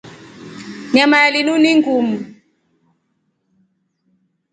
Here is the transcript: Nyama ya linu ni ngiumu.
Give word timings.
Nyama 0.93 1.17
ya 1.23 1.29
linu 1.33 1.55
ni 1.57 1.71
ngiumu. 1.77 2.17